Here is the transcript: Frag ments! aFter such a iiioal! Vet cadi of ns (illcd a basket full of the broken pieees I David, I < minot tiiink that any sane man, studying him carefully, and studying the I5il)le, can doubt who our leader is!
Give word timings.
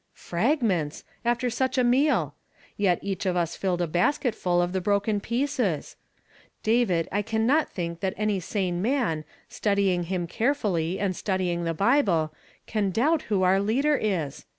Frag 0.15 0.63
ments! 0.63 1.03
aFter 1.23 1.53
such 1.53 1.77
a 1.77 1.83
iiioal! 1.83 2.31
Vet 2.79 3.01
cadi 3.01 3.29
of 3.29 3.35
ns 3.35 3.55
(illcd 3.59 3.81
a 3.81 3.85
basket 3.85 4.33
full 4.33 4.59
of 4.59 4.73
the 4.73 4.81
broken 4.81 5.21
pieees 5.21 5.63
I 5.63 5.95
David, 6.63 7.07
I 7.11 7.21
< 7.21 7.21
minot 7.37 7.71
tiiink 7.75 7.99
that 7.99 8.15
any 8.17 8.39
sane 8.39 8.81
man, 8.81 9.25
studying 9.47 10.05
him 10.05 10.25
carefully, 10.25 10.99
and 10.99 11.15
studying 11.15 11.65
the 11.65 11.75
I5il)le, 11.75 12.31
can 12.65 12.89
doubt 12.89 13.21
who 13.29 13.43
our 13.43 13.59
leader 13.59 13.95
is! 13.95 14.47